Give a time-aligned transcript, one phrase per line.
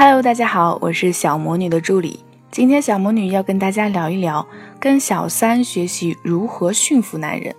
[0.00, 2.20] Hello，大家好，我是小魔女的助理。
[2.52, 4.46] 今天小魔女要跟大家聊一聊，
[4.78, 7.52] 跟小三学习如何驯服男人。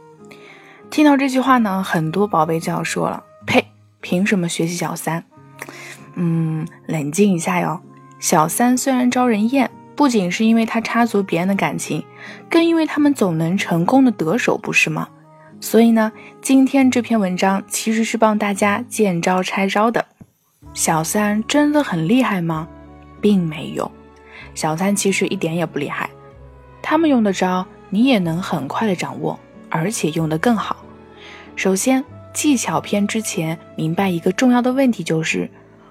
[0.89, 3.65] 听到这句话呢，很多宝贝就要说了：“呸，
[3.99, 5.25] 凭什么学习小三？”
[6.15, 7.81] 嗯，冷静一下哟。
[8.21, 12.05] 小三虽然招人厌，不仅是因为他插足别人的感情，
[12.49, 15.09] 更因为他们总能成功的得手，不是吗？
[15.59, 16.09] 所以呢，
[16.41, 20.05] 今天这篇文章其实是帮大家见招拆招的。
[20.73, 22.67] 小三真的很厉害吗？
[23.21, 23.91] 并没有，
[24.55, 26.09] 小三其实一点也不厉害。
[26.81, 29.37] 他们用的招，你也能很快的掌握，
[29.69, 30.77] 而且用得更好。
[31.55, 32.03] 首先，
[32.33, 35.49] 技巧篇之前明白一个重要的问题，就是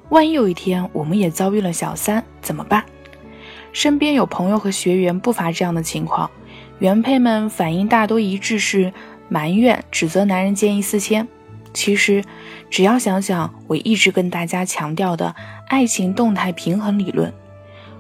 [0.09, 2.83] 万一有一天我们也遭遇了小三怎么办？
[3.73, 6.31] 身边有朋友和学员不乏这样的情况，
[6.79, 8.91] 原配们反应大多一致是
[9.29, 11.29] 埋怨、指责男人见异思迁。
[11.73, 12.25] 其实，
[12.71, 15.35] 只要想想我一直跟大家强调的
[15.69, 17.33] 爱情动态平衡理论，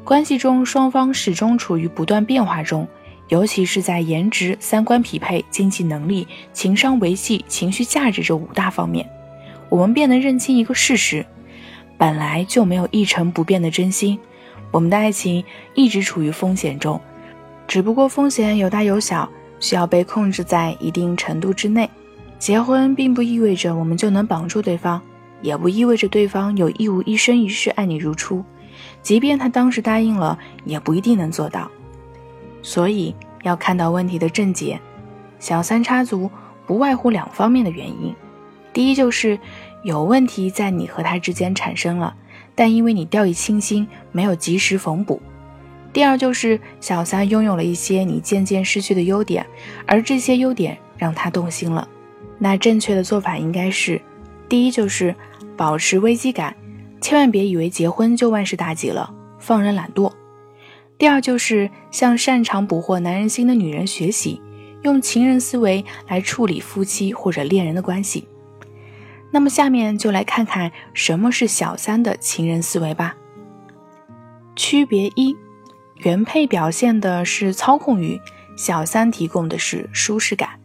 [0.04, 2.88] 关系中双方始终处于不断变化中，
[3.28, 9.08] 尤其是在颜值、三观匹配、经济能力、情商维系、情绪价值这五大方面，
[9.68, 11.24] 我们便能认清一个事实：
[11.96, 14.18] 本来就没有一成不变的真心，
[14.70, 17.00] 我们的爱情一直处于风险中，
[17.66, 19.28] 只不过风险有大有小，
[19.60, 21.88] 需要被控制在一定程度之内。
[22.38, 25.02] 结婚并不意味着我们就能绑住对方，
[25.42, 28.44] 也不意味着对方有义务一生一世爱你如初。
[29.02, 31.70] 即便他当时答应了，也不一定能做到。
[32.62, 34.78] 所以要看到问题的症结。
[35.40, 36.30] 小三插足
[36.66, 38.14] 不外乎两方面的原因：
[38.72, 39.38] 第一就是
[39.82, 42.14] 有问题在你和他之间产生了，
[42.54, 45.20] 但因为你掉以轻心，没有及时缝补；
[45.92, 49.46] 第二就是小三拥有了一些你渐渐失去的优点，
[49.86, 51.88] 而这些优点让他动心了。
[52.38, 54.00] 那正确的做法应该是：
[54.48, 55.14] 第一，就是
[55.56, 56.56] 保持危机感，
[57.00, 60.12] 千万别以为结婚就万事大吉了，放任懒惰；
[60.96, 64.40] 第二，就是向擅长捕获男人心的女人学习，
[64.82, 68.28] 用情人思维来处理夫妻或者恋人的关系。
[69.32, 73.16] 那么，下面就来看看什么是小三的情人思维吧。
[74.54, 75.36] 区别一：
[75.96, 78.20] 原配表现的是操控欲，
[78.56, 80.60] 小三提供的是舒适感。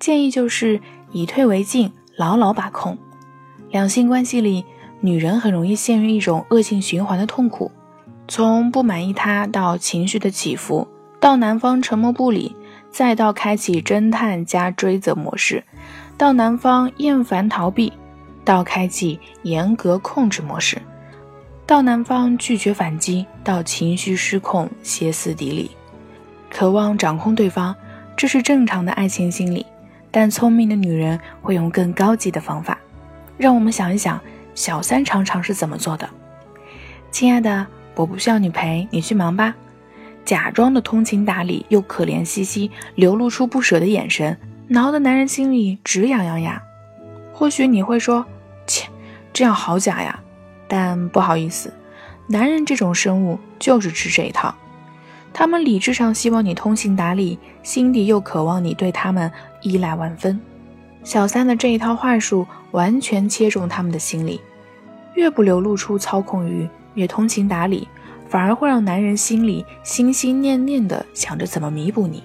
[0.00, 0.80] 建议就是。
[1.12, 2.96] 以退为进，牢牢把控。
[3.70, 4.64] 两性关系里，
[5.00, 7.70] 女人很容易陷入一种恶性循环的痛苦，
[8.28, 10.86] 从不满意他到情绪的起伏，
[11.20, 12.54] 到男方沉默不理，
[12.90, 15.64] 再到开启侦探加追责模式，
[16.16, 17.92] 到男方厌烦逃避，
[18.44, 20.80] 到开启严格控制模式，
[21.66, 25.70] 到男方拒绝反击，到情绪失控歇斯底里，
[26.48, 27.74] 渴望掌控对方，
[28.16, 29.66] 这是正常的爱情心理。
[30.16, 32.78] 但聪明的女人会用更高级的方法，
[33.36, 34.18] 让我们想一想，
[34.54, 36.08] 小三常常是怎么做的？
[37.10, 39.54] 亲爱的，我不需要你陪，你去忙吧。
[40.24, 44.38] 假装的通情达理，又可怜兮兮，流露出不舍的眼神，
[44.68, 46.62] 挠得男人心里直痒痒呀。
[47.34, 48.24] 或许你会说，
[48.66, 48.88] 切，
[49.34, 50.18] 这样好假呀。
[50.66, 51.74] 但不好意思，
[52.26, 54.54] 男人这种生物就是吃这一套。
[55.38, 59.30] 他们理智上希望你通情达理，心底又渴望你对他们
[59.60, 60.40] 依赖万分。
[61.04, 64.40] 小三的这一套话术完全切中他们的心理，
[65.12, 67.86] 越不流露出操控欲，越通情达理，
[68.30, 72.24] 反而会让男人心里心心念念的想着怎么弥补你。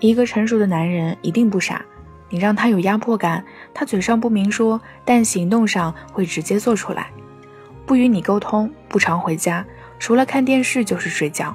[0.00, 1.84] 一个成熟的男人一定不傻，
[2.28, 7.06] 你让他有压迫感，他嘴上不明说，但行动上会直接做出来。
[7.86, 9.64] 不与你沟通，不常回家，
[10.00, 11.54] 除了看电视就是睡觉。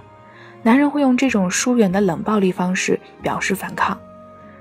[0.63, 3.99] 男人会用这种疏远的冷暴力方式表示反抗。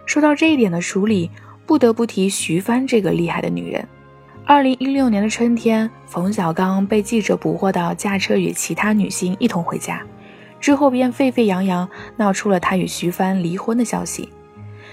[0.07, 1.31] 说到这一点的处理，
[1.67, 3.87] 不得不提徐帆这个厉害的女人。
[4.47, 10.03] 二零一六年的春天，冯小刚被记者捕获到驾车与其他女星一同回家，
[10.59, 14.29] 之后便沸沸扬扬闹出了他与徐帆离婚的消息。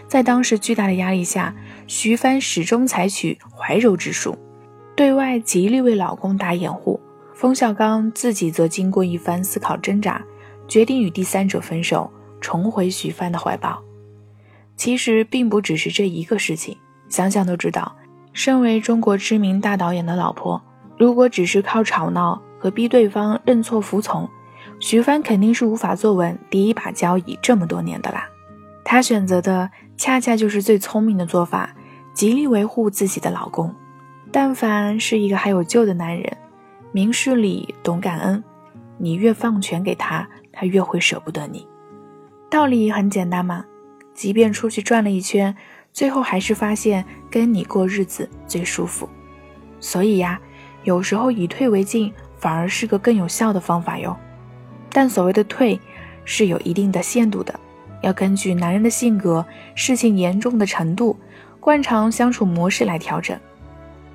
[0.07, 1.55] 在当时巨大的压力下，
[1.87, 4.37] 徐帆始终采取怀柔之术，
[4.95, 6.99] 对外极力为老公打掩护。
[7.33, 10.23] 冯小刚自己则经过一番思考挣扎。
[10.67, 12.11] 决定与第三者分手，
[12.41, 13.81] 重回徐帆的怀抱。
[14.75, 16.77] 其实并不只是这一个事情，
[17.09, 17.95] 想想都知道。
[18.33, 20.61] 身为中国知名大导演的老婆，
[20.97, 24.29] 如果只是靠吵闹和逼对方认错服从，
[24.79, 28.29] 徐帆肯定是无法坐稳第一把交椅这么多年的啦。
[28.83, 31.75] 她选择的恰恰就是最聪明的做法，
[32.13, 33.73] 极力维护自己的老公。
[34.31, 36.37] 但凡是一个还有救的男人，
[36.91, 38.43] 明事理，懂感恩，
[38.99, 40.29] 你越放权给他。
[40.59, 41.67] 他越会舍不得你，
[42.49, 43.63] 道理很简单嘛。
[44.15, 45.55] 即便出去转了一圈，
[45.93, 49.07] 最后还是发现跟你过日子最舒服。
[49.79, 50.41] 所以呀，
[50.83, 54.17] 有时候以退为进，反而是个更有效的方法哟。
[54.89, 55.79] 但所谓的退，
[56.25, 57.53] 是有一定的限度的，
[58.01, 59.45] 要根据男人的性格、
[59.75, 61.15] 事情严重的程度、
[61.59, 63.39] 惯常相处模式来调整。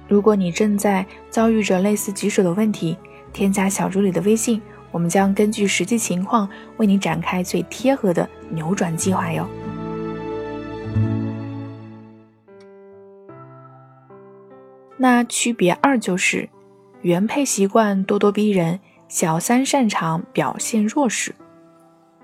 [0.09, 2.99] 如果你正在遭遇着类似棘手的问题，
[3.33, 4.61] 添加小助理的微信，
[4.93, 9.49] 我们将根据实际情况为你展开最贴合的扭转计划哟。
[14.97, 16.49] 那区别二就是，
[17.01, 18.79] 原配习惯咄咄逼人，
[19.09, 21.35] 小三擅长表现弱势。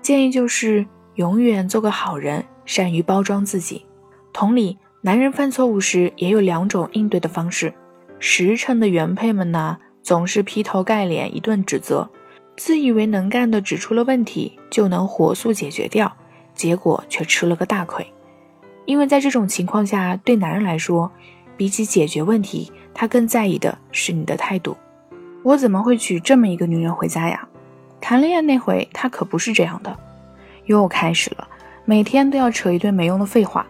[0.01, 0.85] 建议就是
[1.15, 3.85] 永远做个好人，善于包装自己。
[4.31, 7.73] 同理，男人犯错误时也有两种应对的方式。
[8.17, 12.09] 实诚的原配们呢，总是劈头盖脸一顿指责，
[12.59, 16.11] 自以为能干的指出了问题就能火速解决掉，
[16.53, 18.05] 结果却吃了个大亏。
[18.85, 21.09] 因为在这种情况下，对男人来说，
[21.55, 24.75] 比起解决问题，他更在意的是你的态度。
[25.41, 27.47] 我怎么会娶这么一个女人回家呀？
[28.01, 29.97] 谈恋爱那回，他可不是这样的。
[30.65, 31.47] 又开始了，
[31.85, 33.65] 每天都要扯一堆没用的废话。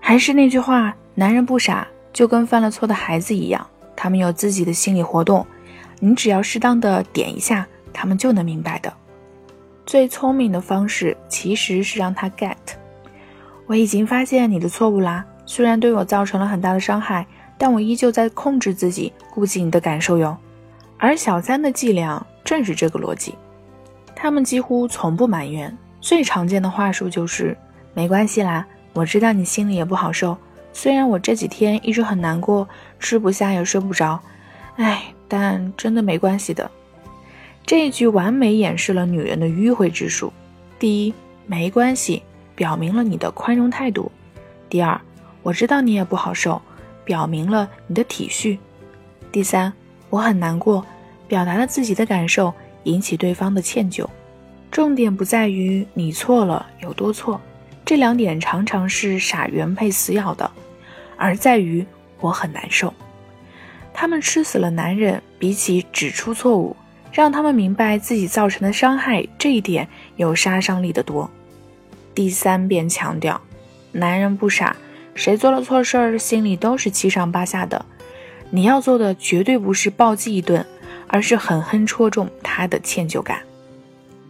[0.00, 5.46] 还是那句话，男人不傻，就跟犯了错的孩子一样，他们有自己的心理活动。
[6.00, 8.92] 你只要适当的点一下，他们就能明白的。
[9.84, 12.56] 最聪明的方式其实是让他 get。
[13.66, 15.24] 我已经发现你的错误啦。
[15.44, 17.26] 虽然对我造成了很大的伤害，
[17.58, 20.36] 但我依旧在控制自己，顾及你的感受哟。
[20.98, 23.34] 而小三的伎俩正是这个逻辑，
[24.14, 25.76] 他们几乎从不埋怨。
[26.00, 27.56] 最常见的话术就是
[27.92, 30.36] “没关系啦，我知道你心里也不好受。
[30.72, 32.68] 虽然我这几天一直很难过，
[33.00, 34.18] 吃不下也睡不着，
[34.76, 36.70] 哎，但真的没关系的。”
[37.64, 40.32] 这一句完美掩饰了女人的迂回之术。
[40.78, 41.14] 第一，
[41.46, 42.22] 没关系，
[42.54, 44.10] 表明了你的宽容态度；
[44.68, 45.00] 第二，
[45.42, 46.60] 我知道你也不好受，
[47.04, 48.58] 表明了你的体恤。
[49.30, 49.72] 第三，
[50.10, 50.84] 我很难过，
[51.28, 54.06] 表达了自己的感受，引起对方的歉疚。
[54.70, 57.40] 重点不在于你错了有多错，
[57.84, 60.50] 这两点常常是傻原配死咬的，
[61.16, 61.86] 而在于
[62.20, 62.92] 我很难受。
[63.94, 66.74] 他们吃死了男人，比起指出错误，
[67.12, 69.86] 让他们明白自己造成的伤害，这一点
[70.16, 71.30] 有杀伤力的多。
[72.14, 73.40] 第三遍强调，
[73.92, 74.74] 男人不傻。
[75.14, 77.84] 谁做了错事儿，心里都是七上八下的。
[78.48, 80.64] 你要做的绝对不是暴击一顿，
[81.06, 83.40] 而是狠狠戳中他的歉疚感。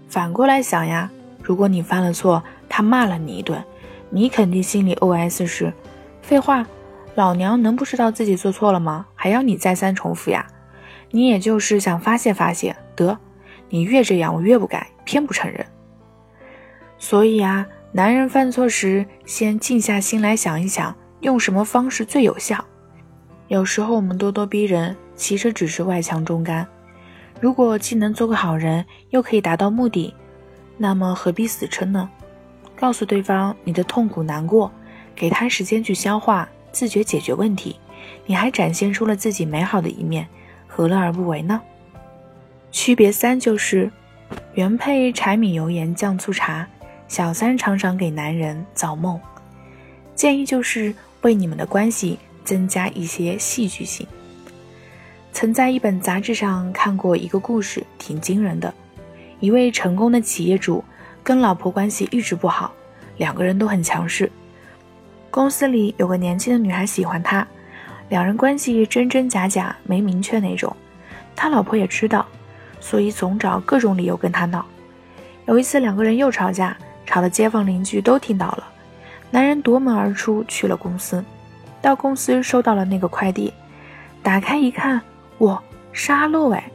[0.08, 1.08] 反过来想呀，
[1.40, 3.62] 如果你犯了错，他骂了你一顿，
[4.11, 5.73] 你肯定心里 OS 是：
[6.20, 6.67] 废话，
[7.14, 9.06] 老娘能不知道自己做错了吗？
[9.14, 10.44] 还要你再三重复呀？
[11.12, 13.17] 你也就是想发泄发泄，得，
[13.69, 15.64] 你越这样，我越不改，偏不承认。
[16.99, 17.64] 所以啊。
[17.94, 22.64] 男人犯错时，先静下心来想一想，用什么方式最有效。
[23.49, 26.67] 有时候我们咄咄逼人，其实只是外强中干。
[27.38, 30.14] 如果既能做个好人，又可以达到目的，
[30.79, 32.09] 那么何必死撑呢？
[32.75, 34.73] 告诉对方你的痛苦难过，
[35.14, 37.79] 给他时间去消化，自觉解决问题，
[38.25, 40.26] 你还展现出了自己美好的一面，
[40.75, 41.61] 何乐而不为呢？
[42.71, 43.91] 区别三就是，
[44.55, 46.67] 原配柴米油盐酱醋茶。
[47.09, 49.21] 小三常常给男人造梦，
[50.15, 54.07] 建议就是为你们的关系增加一些戏剧性。
[55.31, 58.73] 曾在一本杂志上看过一个故事，挺惊人的。
[59.41, 60.83] 一位成功的企业主
[61.23, 62.73] 跟老婆关系一直不好，
[63.19, 64.33] 两个人都很强势。
[65.31, 67.47] 公司里有个年轻的女孩喜欢他，
[68.12, 70.76] 两人关系真真假假，没明确那种。
[71.35, 72.26] 他老婆也知道，
[72.78, 74.66] 所以总找各种理由跟他闹。
[75.47, 76.76] 有一次两个人又吵架。
[77.07, 78.64] 吵得街坊邻居都听到了，
[79.31, 81.23] 男人夺门而出去了公司，
[81.81, 83.52] 到公司收到了那个快递，
[84.23, 85.00] 打开一看，
[85.38, 85.61] 哇，
[85.92, 86.71] 沙漏哎，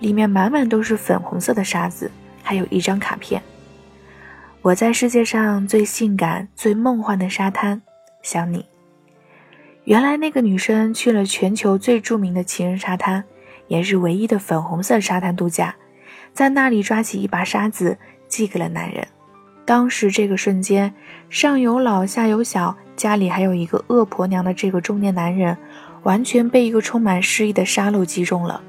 [0.00, 2.10] 里面满满都是粉红色的沙子，
[2.42, 3.42] 还有一张卡片。
[4.60, 7.80] 我在世界上最性感、最梦幻的沙滩
[8.22, 8.71] 想你。
[9.84, 13.24] 原来那个女生去了全球最著名的情人沙滩，
[13.66, 15.74] 也是唯一的粉红色沙滩度假，
[16.32, 17.98] 在那里抓起一把沙子
[18.28, 19.04] 寄给了男人。
[19.64, 20.94] 当时这个瞬间，
[21.28, 25.56] 上有老下有小，家里还有一个恶婆娘的这个中年男人，
[26.04, 28.62] 完全被一个充满诗意的沙漏击中了。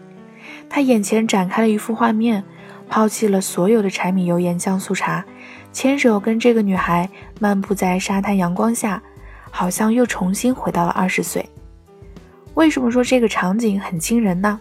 [0.68, 2.44] 他眼前展开了一幅画面，
[2.90, 5.24] 抛弃了所有的柴米油盐酱醋茶，
[5.72, 7.08] 牵手跟这个女孩
[7.40, 9.02] 漫步在沙滩阳光下，
[9.56, 11.48] 好像又重新回到了二十岁。
[12.56, 14.60] 为什么说这个场景很惊人呢？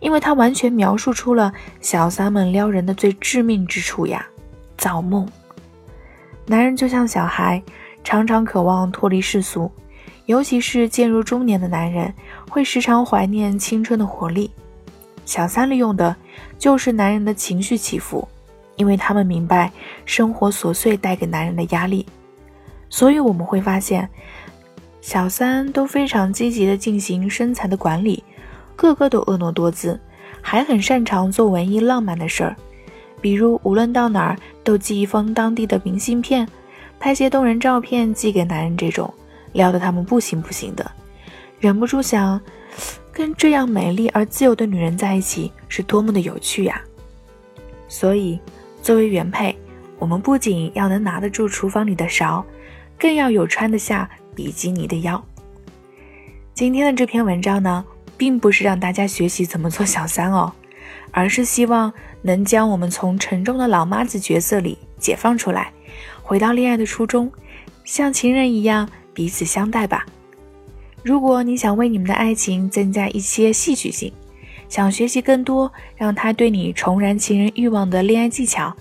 [0.00, 1.52] 因为它完全描述出了
[1.82, 4.26] 小三们撩人的最致命之处呀，
[4.78, 5.28] 造梦。
[6.46, 7.62] 男人就像小孩，
[8.02, 9.70] 常常渴望脱离世俗，
[10.24, 12.12] 尤其是渐入中年的男人，
[12.48, 14.50] 会时常怀念青春的活力。
[15.26, 16.16] 小三利用的
[16.58, 18.26] 就是男人的情绪起伏，
[18.76, 19.70] 因为他们明白
[20.06, 22.06] 生活琐碎带给男人的压力，
[22.94, 24.08] 所以我们会发现，
[25.00, 28.22] 小三都非常积极的进行身材的管理，
[28.76, 29.98] 个个都婀娜多姿，
[30.40, 32.54] 还很擅长做文艺浪漫的事儿，
[33.20, 36.46] 比如无论到哪儿都寄一封当地的明信片，
[37.00, 39.12] 拍些动人照片寄给男人，这种
[39.54, 40.88] 撩得他们不行不行的，
[41.58, 42.40] 忍不住想。
[43.12, 46.80] 跟这样美丽而自由的女人在一起是多么的有趣呀！
[47.88, 48.38] 所以，
[48.82, 49.56] 作为原配，
[49.98, 52.44] 我们不仅要能拿得住厨房里的勺，
[52.98, 55.24] 更要有穿得下比基尼的腰。
[56.52, 57.84] 今天的这篇文章呢，
[58.16, 60.52] 并不是让大家学习怎么做小三哦，
[61.10, 65.72] 而是希望能将我们从沉重的老妈子角色里解放出来，
[66.22, 67.30] 回到恋爱的初衷，
[67.84, 70.06] 像情人一样彼此相待吧。
[71.02, 74.12] 如果你想为你们的爱情增加一些戏剧性，
[74.68, 78.74] 想学习更多让他对你重燃情人欲望的恋爱技巧，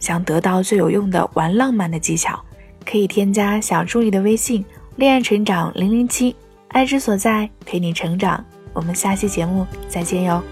[0.00, 2.42] 想得到最有用的玩浪漫的技巧，
[2.88, 4.64] 可以添加小助理的微信
[4.96, 6.34] “恋爱成长零零七”，
[6.68, 8.42] 爱之所在，陪你成长。
[8.72, 10.42] 我们下期节目再见哟。